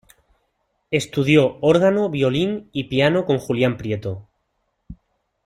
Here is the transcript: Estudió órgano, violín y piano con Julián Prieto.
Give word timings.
Estudió 0.89 1.59
órgano, 1.61 2.09
violín 2.09 2.71
y 2.73 2.85
piano 2.85 3.23
con 3.27 3.37
Julián 3.37 3.77
Prieto. 3.77 4.27